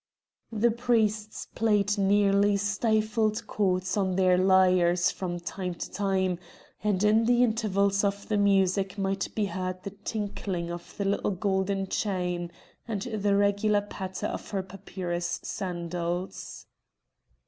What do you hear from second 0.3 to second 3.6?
The priests played nearly stifled